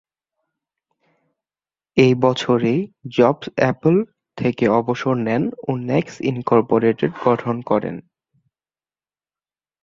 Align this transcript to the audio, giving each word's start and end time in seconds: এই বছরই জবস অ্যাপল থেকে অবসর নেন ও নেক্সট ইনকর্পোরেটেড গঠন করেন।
এই 1.97 2.13
বছরই 2.21 2.77
জবস 3.11 3.45
অ্যাপল 3.55 3.95
থেকে 4.37 4.65
অবসর 4.79 5.15
নেন 5.27 5.43
ও 5.67 5.71
নেক্সট 5.89 6.17
ইনকর্পোরেটেড 6.31 7.11
গঠন 7.25 7.55
করেন। 7.61 7.95